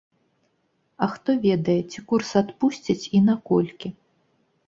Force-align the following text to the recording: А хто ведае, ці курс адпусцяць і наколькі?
А 1.05 1.09
хто 1.13 1.33
ведае, 1.43 1.75
ці 1.91 1.99
курс 2.11 2.29
адпусцяць 2.43 2.97
і 3.19 3.23
наколькі? 3.29 3.87